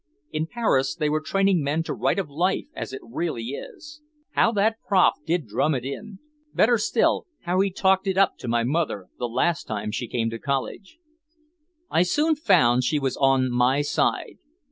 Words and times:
In 0.31 0.47
Paris 0.47 0.95
they 0.95 1.09
were 1.09 1.21
training 1.21 1.61
men 1.63 1.83
to 1.83 1.93
write 1.93 2.17
of 2.17 2.27
life 2.27 2.65
as 2.73 2.91
it 2.91 3.03
really 3.03 3.49
is! 3.49 4.01
How 4.31 4.51
that 4.53 4.77
prof 4.87 5.13
did 5.27 5.45
drum 5.45 5.75
it 5.75 5.85
in. 5.85 6.17
Better 6.55 6.79
still, 6.79 7.27
how 7.43 7.59
he 7.59 7.69
talked 7.69 8.07
it 8.07 8.17
up 8.17 8.35
to 8.39 8.47
my 8.47 8.63
mother 8.63 9.09
the 9.19 9.29
last 9.29 9.65
time 9.65 9.91
she 9.91 10.07
came 10.07 10.31
to 10.31 10.39
college. 10.39 10.97
I 11.91 12.01
soon 12.01 12.35
found 12.35 12.83
she 12.83 12.97
was 12.97 13.15
on 13.15 13.51
my 13.51 13.83
side. 13.83 14.39